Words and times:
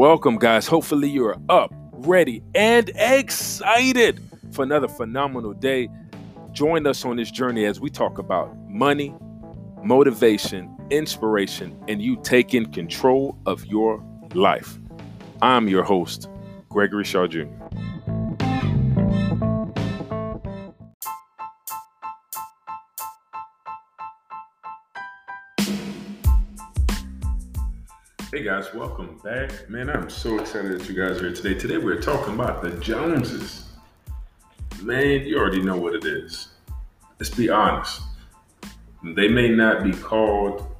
Welcome, 0.00 0.38
guys. 0.38 0.66
Hopefully, 0.66 1.10
you're 1.10 1.36
up, 1.50 1.74
ready, 1.92 2.42
and 2.54 2.90
excited 2.94 4.18
for 4.50 4.62
another 4.62 4.88
phenomenal 4.88 5.52
day. 5.52 5.90
Join 6.52 6.86
us 6.86 7.04
on 7.04 7.18
this 7.18 7.30
journey 7.30 7.66
as 7.66 7.80
we 7.80 7.90
talk 7.90 8.16
about 8.16 8.56
money, 8.66 9.14
motivation, 9.84 10.74
inspiration, 10.88 11.78
and 11.86 12.00
you 12.00 12.16
taking 12.22 12.72
control 12.72 13.36
of 13.44 13.66
your 13.66 14.02
life. 14.32 14.78
I'm 15.42 15.68
your 15.68 15.82
host, 15.82 16.30
Gregory 16.70 17.04
Shaw 17.04 17.26
Jr. 17.26 17.44
Hey 28.40 28.46
guys, 28.46 28.72
welcome 28.72 29.20
back. 29.22 29.68
Man, 29.68 29.90
I'm 29.90 30.08
so 30.08 30.38
excited 30.38 30.72
that 30.72 30.88
you 30.88 30.94
guys 30.94 31.20
are 31.20 31.26
here 31.26 31.34
today. 31.34 31.52
Today 31.52 31.76
we're 31.76 32.00
talking 32.00 32.32
about 32.32 32.62
the 32.62 32.70
Joneses. 32.70 33.68
Man, 34.80 35.26
you 35.26 35.36
already 35.36 35.60
know 35.60 35.76
what 35.76 35.94
it 35.94 36.06
is. 36.06 36.48
Let's 37.18 37.28
be 37.28 37.50
honest. 37.50 38.00
They 39.04 39.28
may 39.28 39.50
not 39.50 39.84
be 39.84 39.92
called 39.92 40.74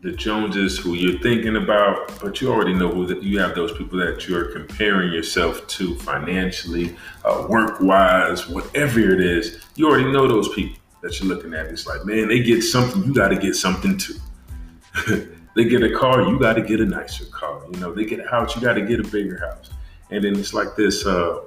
the 0.00 0.12
Joneses 0.12 0.78
who 0.78 0.94
you're 0.94 1.20
thinking 1.20 1.56
about, 1.56 2.18
but 2.22 2.40
you 2.40 2.50
already 2.50 2.72
know 2.72 2.88
who 2.88 3.04
that 3.08 3.22
you 3.22 3.38
have 3.40 3.54
those 3.54 3.76
people 3.76 3.98
that 3.98 4.26
you're 4.26 4.46
comparing 4.46 5.12
yourself 5.12 5.66
to 5.66 5.94
financially, 5.96 6.96
uh, 7.26 7.46
work 7.46 7.78
wise, 7.82 8.48
whatever 8.48 9.00
it 9.00 9.20
is. 9.20 9.62
You 9.76 9.90
already 9.90 10.10
know 10.10 10.26
those 10.26 10.48
people 10.54 10.78
that 11.02 11.20
you're 11.20 11.28
looking 11.28 11.52
at. 11.52 11.66
It's 11.66 11.86
like, 11.86 12.06
man, 12.06 12.28
they 12.28 12.42
get 12.42 12.62
something, 12.62 13.04
you 13.04 13.12
got 13.12 13.28
to 13.28 13.36
get 13.36 13.54
something 13.54 13.98
too. 13.98 14.14
They 15.54 15.64
get 15.64 15.82
a 15.82 15.96
car, 15.96 16.22
you 16.22 16.38
got 16.38 16.54
to 16.54 16.62
get 16.62 16.80
a 16.80 16.84
nicer 16.84 17.26
car. 17.26 17.62
You 17.72 17.78
know, 17.78 17.92
they 17.92 18.04
get 18.04 18.20
a 18.20 18.28
house, 18.28 18.56
you 18.56 18.62
got 18.62 18.74
to 18.74 18.82
get 18.82 19.00
a 19.00 19.04
bigger 19.04 19.38
house. 19.38 19.70
And 20.10 20.24
then 20.24 20.36
it's 20.36 20.52
like 20.52 20.74
this, 20.76 21.06
uh, 21.06 21.42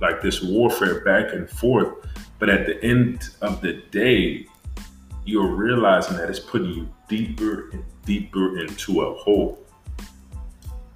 like 0.00 0.22
this 0.22 0.42
warfare 0.42 1.04
back 1.04 1.32
and 1.32 1.48
forth. 1.48 2.06
But 2.38 2.48
at 2.48 2.66
the 2.66 2.82
end 2.82 3.30
of 3.42 3.60
the 3.60 3.82
day, 3.90 4.46
you're 5.24 5.54
realizing 5.54 6.16
that 6.16 6.28
it's 6.28 6.40
putting 6.40 6.70
you 6.70 6.88
deeper 7.08 7.70
and 7.72 7.84
deeper 8.04 8.58
into 8.58 9.02
a 9.02 9.14
hole. 9.14 9.58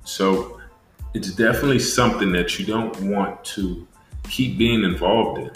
So 0.05 0.61
it's 1.15 1.31
definitely 1.31 1.79
something 1.79 2.33
that 2.33 2.59
you 2.59 2.67
don't 2.67 2.99
want 3.03 3.45
to 3.45 3.87
keep 4.25 4.59
being 4.59 4.85
involved 4.85 5.41
in. 5.41 5.51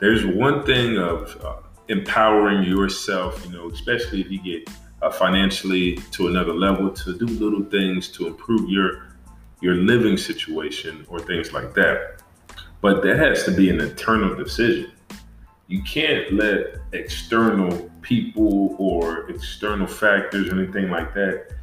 There's 0.00 0.24
one 0.24 0.64
thing 0.64 0.98
of 0.98 1.36
uh, 1.44 1.56
empowering 1.88 2.64
yourself, 2.64 3.44
you 3.44 3.52
know, 3.52 3.70
especially 3.70 4.20
if 4.20 4.30
you 4.30 4.40
get 4.42 4.68
uh, 5.02 5.10
financially 5.10 5.96
to 6.12 6.28
another 6.28 6.52
level, 6.52 6.90
to 6.90 7.16
do 7.18 7.26
little 7.26 7.64
things 7.64 8.08
to 8.08 8.26
improve 8.26 8.68
your 8.68 9.08
your 9.60 9.74
living 9.74 10.16
situation 10.16 11.04
or 11.08 11.18
things 11.18 11.52
like 11.52 11.74
that. 11.74 12.22
But 12.80 13.02
that 13.02 13.18
has 13.18 13.42
to 13.44 13.50
be 13.50 13.70
an 13.70 13.80
internal 13.80 14.36
decision. 14.36 14.92
You 15.66 15.82
can't 15.82 16.32
let 16.32 16.76
external 16.92 17.90
people 18.02 18.76
or 18.78 19.28
external 19.28 19.86
factors 19.86 20.48
or 20.48 20.60
anything 20.60 20.90
like 20.90 21.12
that 21.14 21.54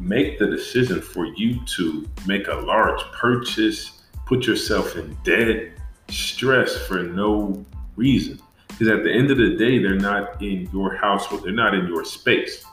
make 0.00 0.38
the 0.38 0.46
decision 0.46 1.00
for 1.00 1.26
you 1.26 1.64
to 1.64 2.08
make 2.26 2.48
a 2.48 2.54
large 2.54 3.00
purchase, 3.12 4.02
put 4.26 4.46
yourself 4.46 4.96
in 4.96 5.16
debt, 5.22 5.72
stress 6.08 6.76
for 6.86 7.02
no 7.02 7.64
reason. 7.96 8.40
Because 8.68 8.88
at 8.88 9.04
the 9.04 9.12
end 9.12 9.30
of 9.30 9.36
the 9.36 9.56
day, 9.56 9.78
they're 9.78 9.94
not 9.94 10.42
in 10.42 10.68
your 10.72 10.96
household, 10.96 11.44
they're 11.44 11.52
not 11.52 11.74
in 11.74 11.86
your 11.86 12.04
space. 12.04 12.64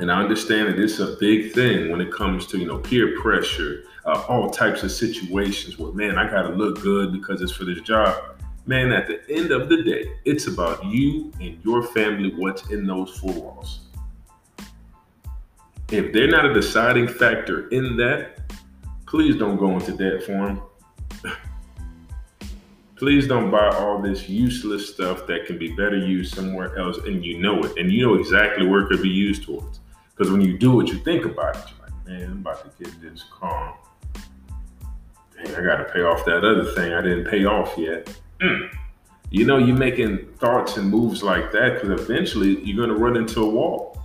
And 0.00 0.10
I 0.10 0.20
understand 0.20 0.68
that 0.68 0.78
it's 0.78 0.98
a 0.98 1.16
big 1.20 1.52
thing 1.52 1.90
when 1.90 2.00
it 2.00 2.12
comes 2.12 2.46
to, 2.48 2.58
you 2.58 2.66
know, 2.66 2.78
peer 2.78 3.20
pressure, 3.20 3.84
uh, 4.04 4.24
all 4.28 4.50
types 4.50 4.82
of 4.82 4.90
situations 4.90 5.78
where, 5.78 5.92
man, 5.92 6.18
I 6.18 6.28
got 6.28 6.42
to 6.42 6.48
look 6.48 6.80
good 6.82 7.12
because 7.12 7.40
it's 7.40 7.52
for 7.52 7.64
this 7.64 7.80
job. 7.80 8.16
Man, 8.66 8.90
at 8.90 9.06
the 9.06 9.20
end 9.30 9.52
of 9.52 9.68
the 9.68 9.82
day, 9.82 10.10
it's 10.24 10.48
about 10.48 10.84
you 10.84 11.32
and 11.40 11.62
your 11.64 11.82
family, 11.82 12.34
what's 12.34 12.70
in 12.70 12.86
those 12.86 13.16
four 13.18 13.32
walls. 13.34 13.80
If 15.90 16.12
they're 16.12 16.30
not 16.30 16.46
a 16.46 16.52
deciding 16.52 17.06
factor 17.06 17.68
in 17.68 17.96
that, 17.98 18.40
please 19.06 19.36
don't 19.36 19.58
go 19.58 19.78
into 19.78 19.92
debt 19.92 20.24
for 20.24 20.32
them. 20.32 20.62
please 22.96 23.28
don't 23.28 23.50
buy 23.50 23.68
all 23.76 24.02
this 24.02 24.28
useless 24.28 24.92
stuff 24.92 25.26
that 25.28 25.46
can 25.46 25.56
be 25.56 25.68
better 25.72 25.96
used 25.96 26.34
somewhere 26.34 26.76
else 26.78 26.98
and 27.06 27.24
you 27.24 27.38
know 27.38 27.62
it 27.62 27.76
and 27.76 27.92
you 27.92 28.04
know 28.06 28.14
exactly 28.14 28.66
where 28.66 28.80
it 28.80 28.88
could 28.88 29.02
be 29.02 29.08
used 29.08 29.44
towards 29.44 29.80
because 30.14 30.30
when 30.30 30.40
you 30.40 30.56
do 30.56 30.80
it, 30.80 30.88
you 30.88 30.98
think 30.98 31.24
about 31.24 31.56
it. 31.56 31.64
You're 31.70 31.88
like, 31.88 32.06
man, 32.06 32.30
I'm 32.30 32.38
about 32.38 32.62
to 32.78 32.84
get 32.84 33.00
this 33.00 33.24
car. 33.30 33.76
Dang, 35.34 35.54
I 35.54 35.62
got 35.62 35.76
to 35.76 35.84
pay 35.92 36.02
off 36.02 36.24
that 36.24 36.44
other 36.44 36.64
thing 36.72 36.92
I 36.92 37.00
didn't 37.02 37.24
pay 37.24 37.44
off 37.44 37.76
yet. 37.76 38.16
Mm. 38.40 38.70
You 39.30 39.44
know, 39.44 39.58
you're 39.58 39.76
making 39.76 40.26
thoughts 40.38 40.76
and 40.76 40.88
moves 40.88 41.22
like 41.22 41.50
that 41.52 41.80
because 41.80 42.00
eventually 42.00 42.60
you're 42.62 42.76
going 42.76 42.96
to 42.96 43.02
run 43.02 43.16
into 43.16 43.42
a 43.42 43.48
wall. 43.48 44.00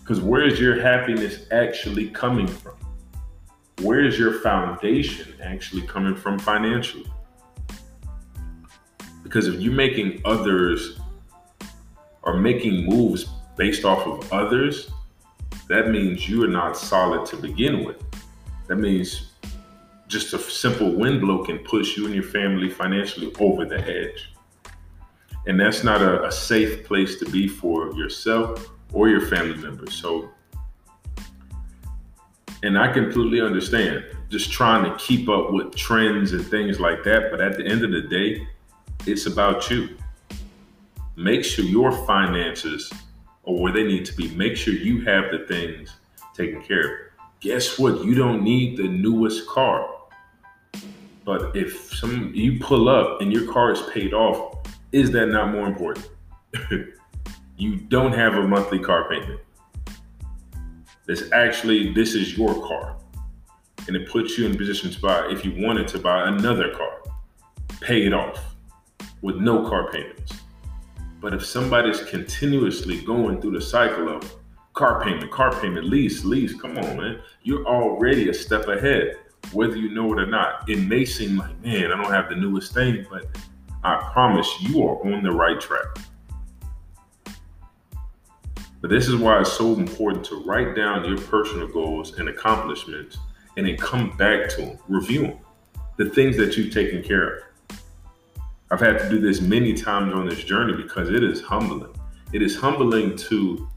Because 0.00 0.20
where 0.20 0.46
is 0.46 0.60
your 0.60 0.80
happiness 0.80 1.46
actually 1.50 2.08
coming 2.10 2.46
from? 2.46 2.76
Where 3.80 4.04
is 4.04 4.18
your 4.18 4.40
foundation 4.40 5.34
actually 5.42 5.82
coming 5.82 6.14
from 6.14 6.38
financially? 6.38 7.10
Because 9.24 9.48
if 9.48 9.60
you're 9.60 9.72
making 9.72 10.20
others 10.24 11.00
or 12.22 12.36
making 12.36 12.86
moves 12.86 13.24
based 13.56 13.84
off 13.84 14.06
of 14.06 14.32
others, 14.32 14.90
that 15.68 15.90
means 15.90 16.28
you 16.28 16.44
are 16.44 16.48
not 16.48 16.76
solid 16.76 17.26
to 17.26 17.36
begin 17.36 17.84
with. 17.84 18.02
That 18.68 18.76
means 18.76 19.32
just 20.08 20.34
a 20.34 20.38
simple 20.38 20.92
wind 20.92 21.20
blow 21.20 21.44
can 21.44 21.58
push 21.60 21.96
you 21.96 22.06
and 22.06 22.14
your 22.14 22.24
family 22.24 22.68
financially 22.68 23.32
over 23.40 23.64
the 23.64 23.80
edge. 23.80 24.32
And 25.46 25.58
that's 25.58 25.82
not 25.82 26.02
a, 26.02 26.24
a 26.24 26.30
safe 26.32 26.84
place 26.84 27.18
to 27.18 27.24
be 27.30 27.48
for 27.48 27.92
yourself 27.94 28.70
or 28.92 29.08
your 29.08 29.22
family 29.22 29.56
members. 29.56 29.94
So, 29.94 30.30
and 32.62 32.78
I 32.78 32.92
completely 32.92 33.40
understand 33.40 34.04
just 34.28 34.52
trying 34.52 34.84
to 34.84 34.96
keep 34.98 35.28
up 35.28 35.52
with 35.52 35.74
trends 35.74 36.32
and 36.32 36.46
things 36.46 36.78
like 36.78 37.02
that. 37.04 37.30
But 37.30 37.40
at 37.40 37.56
the 37.56 37.66
end 37.66 37.82
of 37.84 37.90
the 37.90 38.02
day, 38.02 38.46
it's 39.06 39.26
about 39.26 39.70
you. 39.70 39.96
Make 41.16 41.44
sure 41.44 41.64
your 41.64 41.92
finances 42.06 42.92
or 43.44 43.60
where 43.60 43.72
they 43.72 43.84
need 43.84 44.04
to 44.06 44.14
be. 44.14 44.34
Make 44.34 44.56
sure 44.56 44.74
you 44.74 45.04
have 45.04 45.30
the 45.30 45.46
things 45.46 45.96
taken 46.34 46.62
care 46.62 46.80
of. 46.80 46.90
Guess 47.40 47.78
what? 47.78 48.04
You 48.04 48.14
don't 48.14 48.42
need 48.42 48.76
the 48.76 48.88
newest 48.88 49.48
car. 49.48 49.88
But 51.24 51.56
if 51.56 51.92
some 51.94 52.32
you 52.34 52.58
pull 52.60 52.88
up 52.88 53.20
and 53.20 53.32
your 53.32 53.52
car 53.52 53.72
is 53.72 53.82
paid 53.92 54.12
off, 54.12 54.58
is 54.92 55.10
that 55.12 55.26
not 55.26 55.52
more 55.52 55.66
important? 55.66 56.08
you 57.56 57.76
don't 57.76 58.12
have 58.12 58.34
a 58.34 58.42
monthly 58.46 58.78
car 58.78 59.08
payment. 59.08 59.40
This 61.06 61.30
actually 61.32 61.92
this 61.92 62.14
is 62.14 62.36
your 62.36 62.54
car. 62.66 62.96
And 63.86 63.96
it 63.96 64.08
puts 64.08 64.38
you 64.38 64.46
in 64.46 64.56
position 64.56 64.90
to 64.92 65.00
buy 65.00 65.28
if 65.30 65.44
you 65.44 65.52
wanted 65.56 65.88
to 65.88 65.98
buy 65.98 66.28
another 66.28 66.72
car, 66.74 67.02
pay 67.80 68.06
it 68.06 68.12
off 68.12 68.54
with 69.20 69.36
no 69.36 69.68
car 69.68 69.90
payments. 69.90 70.41
But 71.22 71.34
if 71.34 71.46
somebody's 71.46 72.02
continuously 72.02 73.00
going 73.00 73.40
through 73.40 73.52
the 73.52 73.60
cycle 73.60 74.08
of 74.08 74.34
car 74.74 75.04
payment, 75.04 75.30
car 75.30 75.52
payment, 75.60 75.86
lease, 75.86 76.24
lease, 76.24 76.60
come 76.60 76.76
on, 76.76 76.96
man, 76.96 77.20
you're 77.44 77.64
already 77.64 78.28
a 78.28 78.34
step 78.34 78.66
ahead, 78.66 79.18
whether 79.52 79.76
you 79.76 79.94
know 79.94 80.12
it 80.12 80.18
or 80.18 80.26
not. 80.26 80.68
It 80.68 80.80
may 80.80 81.04
seem 81.04 81.36
like, 81.36 81.56
man, 81.62 81.92
I 81.92 82.02
don't 82.02 82.12
have 82.12 82.28
the 82.28 82.34
newest 82.34 82.74
thing, 82.74 83.06
but 83.08 83.26
I 83.84 84.10
promise 84.12 84.48
you 84.62 84.82
are 84.82 84.96
on 85.14 85.22
the 85.22 85.30
right 85.30 85.60
track. 85.60 85.96
But 88.80 88.90
this 88.90 89.06
is 89.06 89.14
why 89.14 89.40
it's 89.40 89.52
so 89.52 89.74
important 89.74 90.24
to 90.24 90.42
write 90.42 90.74
down 90.74 91.04
your 91.04 91.18
personal 91.18 91.68
goals 91.68 92.18
and 92.18 92.28
accomplishments 92.28 93.16
and 93.56 93.64
then 93.64 93.76
come 93.76 94.16
back 94.16 94.48
to 94.50 94.56
them, 94.56 94.78
review 94.88 95.22
them, 95.22 95.38
the 95.98 96.10
things 96.10 96.36
that 96.36 96.56
you've 96.56 96.74
taken 96.74 97.00
care 97.00 97.36
of. 97.36 97.42
I've 98.72 98.80
had 98.80 98.98
to 99.00 99.08
do 99.10 99.20
this 99.20 99.42
many 99.42 99.74
times 99.74 100.14
on 100.14 100.26
this 100.26 100.42
journey 100.44 100.72
because 100.72 101.10
it 101.10 101.22
is 101.22 101.42
humbling. 101.42 101.94
It 102.32 102.40
is 102.40 102.56
humbling 102.56 103.16
to 103.16 103.68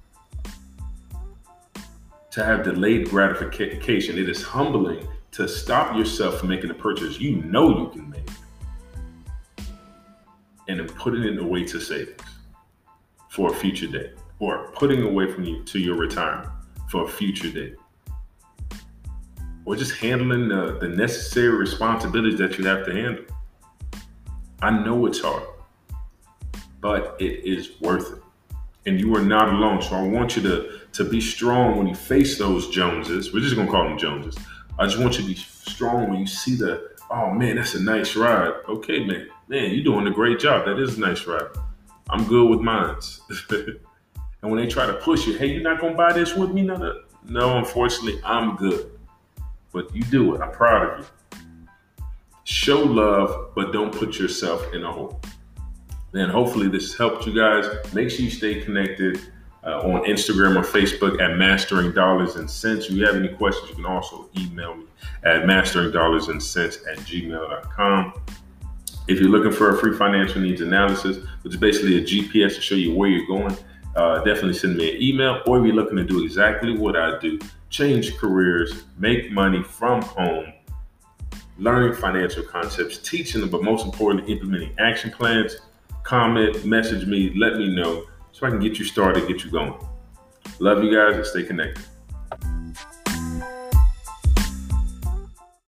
to 2.31 2.43
have 2.43 2.63
delayed 2.63 3.09
gratification. 3.09 4.17
It 4.17 4.29
is 4.29 4.41
humbling 4.41 5.05
to 5.31 5.49
stop 5.49 5.97
yourself 5.97 6.39
from 6.39 6.47
making 6.47 6.71
a 6.71 6.73
purchase 6.73 7.19
you 7.19 7.41
know 7.43 7.77
you 7.77 7.89
can 7.89 8.09
make 8.09 8.29
and 10.69 10.79
then 10.79 10.87
putting 10.87 11.23
it 11.23 11.37
away 11.37 11.65
to 11.65 11.77
savings 11.77 12.21
for 13.29 13.51
a 13.51 13.53
future 13.53 13.87
day 13.87 14.13
or 14.39 14.71
putting 14.75 15.03
away 15.03 15.29
from 15.29 15.43
you 15.43 15.61
to 15.63 15.77
your 15.77 15.97
retirement 15.97 16.49
for 16.89 17.03
a 17.03 17.07
future 17.07 17.51
day 17.51 17.73
or 19.65 19.75
just 19.75 19.97
handling 19.97 20.47
the, 20.47 20.77
the 20.79 20.87
necessary 20.87 21.49
responsibilities 21.49 22.39
that 22.39 22.57
you 22.57 22.65
have 22.65 22.85
to 22.85 22.93
handle 22.93 23.25
I 24.61 24.71
know 24.71 25.05
it's 25.05 25.19
hard, 25.21 25.43
but 26.81 27.15
it 27.19 27.45
is 27.45 27.79
worth 27.81 28.13
it. 28.13 28.21
and 28.87 28.99
you 28.99 29.15
are 29.15 29.23
not 29.23 29.49
alone. 29.49 29.81
So 29.81 29.95
I 29.95 30.03
want 30.03 30.35
you 30.35 30.43
to 30.43 30.79
to 30.93 31.03
be 31.03 31.19
strong 31.19 31.77
when 31.77 31.87
you 31.87 31.95
face 31.95 32.37
those 32.37 32.69
Joneses. 32.69 33.33
We're 33.33 33.41
just 33.41 33.55
gonna 33.55 33.69
call 33.69 33.83
them 33.83 33.97
Joneses. 33.97 34.37
I 34.79 34.85
just 34.85 34.99
want 34.99 35.15
you 35.17 35.23
to 35.23 35.27
be 35.27 35.35
strong 35.35 36.09
when 36.09 36.19
you 36.19 36.27
see 36.27 36.55
the 36.55 36.91
oh 37.09 37.31
man, 37.31 37.57
that's 37.57 37.75
a 37.75 37.81
nice 37.83 38.15
ride. 38.15 38.53
Okay, 38.69 39.05
man, 39.05 39.27
man, 39.47 39.73
you're 39.73 39.83
doing 39.83 40.07
a 40.07 40.11
great 40.11 40.39
job. 40.39 40.65
That 40.65 40.79
is 40.79 40.97
a 40.97 41.01
nice 41.01 41.25
ride. 41.25 41.49
I'm 42.09 42.25
good 42.25 42.49
with 42.49 42.61
mines. 42.61 43.21
and 43.49 43.79
when 44.51 44.57
they 44.57 44.67
try 44.67 44.85
to 44.85 44.93
push 44.93 45.27
you, 45.27 45.37
hey, 45.37 45.47
you're 45.47 45.63
not 45.63 45.81
gonna 45.81 45.95
buy 45.95 46.13
this 46.13 46.35
with 46.35 46.51
me? 46.51 46.61
No, 46.61 46.75
no, 46.77 47.01
no 47.25 47.57
unfortunately, 47.57 48.21
I'm 48.23 48.55
good. 48.55 48.91
But 49.73 49.93
you 49.93 50.03
do 50.03 50.35
it. 50.35 50.41
I'm 50.41 50.51
proud 50.51 50.87
of 50.87 50.99
you. 50.99 51.05
Show 52.65 52.79
love, 52.79 53.51
but 53.53 53.71
don't 53.71 53.93
put 53.93 54.17
yourself 54.17 54.73
in 54.73 54.83
a 54.83 54.91
hole. 54.91 55.21
Then 56.13 56.29
hopefully 56.31 56.67
this 56.67 56.97
helped 56.97 57.27
you 57.27 57.35
guys. 57.35 57.67
Make 57.93 58.09
sure 58.09 58.21
you 58.21 58.31
stay 58.31 58.59
connected 58.59 59.19
uh, 59.63 59.81
on 59.81 60.03
Instagram 60.05 60.55
or 60.57 60.63
Facebook 60.63 61.21
at 61.21 61.37
Mastering 61.37 61.91
Dollars 61.91 62.37
and 62.37 62.49
Cents. 62.49 62.87
If 62.87 62.93
you 62.93 63.05
have 63.05 63.17
any 63.17 63.27
questions, 63.27 63.69
you 63.69 63.75
can 63.75 63.85
also 63.85 64.31
email 64.35 64.73
me 64.73 64.85
at 65.25 65.45
mastering 65.45 65.91
dollars 65.91 66.29
and 66.29 66.41
cents 66.41 66.79
at 66.89 66.97
gmail.com. 67.01 68.13
If 69.07 69.19
you're 69.19 69.29
looking 69.29 69.51
for 69.51 69.75
a 69.75 69.77
free 69.77 69.95
financial 69.95 70.41
needs 70.41 70.61
analysis, 70.61 71.17
which 71.43 71.53
is 71.53 71.59
basically 71.59 71.99
a 71.99 72.01
GPS 72.01 72.55
to 72.55 72.61
show 72.61 72.73
you 72.73 72.95
where 72.95 73.09
you're 73.09 73.27
going, 73.27 73.55
uh, 73.95 74.23
definitely 74.23 74.55
send 74.55 74.75
me 74.75 74.95
an 74.95 75.03
email. 75.03 75.43
Or 75.45 75.59
if 75.59 75.67
you're 75.67 75.75
looking 75.75 75.97
to 75.97 76.03
do 76.03 76.25
exactly 76.25 76.75
what 76.75 76.95
I 76.95 77.19
do, 77.19 77.37
change 77.69 78.17
careers, 78.17 78.85
make 78.97 79.31
money 79.31 79.61
from 79.61 80.01
home, 80.01 80.51
learning 81.57 81.93
financial 81.93 82.43
concepts, 82.43 82.97
teaching 82.97 83.41
them, 83.41 83.49
but 83.49 83.63
most 83.63 83.85
importantly, 83.85 84.33
implementing 84.33 84.73
action 84.77 85.11
plans, 85.11 85.57
comment, 86.03 86.65
message 86.65 87.05
me, 87.07 87.33
let 87.35 87.57
me 87.57 87.73
know 87.73 88.05
so 88.31 88.45
I 88.45 88.49
can 88.49 88.59
get 88.59 88.77
you 88.77 88.85
started, 88.85 89.27
get 89.27 89.43
you 89.43 89.51
going. 89.51 89.73
Love 90.59 90.83
you 90.83 90.93
guys 90.93 91.15
and 91.15 91.25
stay 91.25 91.43
connected. 91.43 91.83